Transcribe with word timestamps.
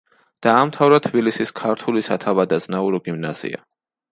დაამთავრა 0.45 0.97
თბილისის 1.07 1.53
ქართული 1.61 2.03
სათავადაზნაურო 2.09 3.05
გიმნაზია. 3.11 3.63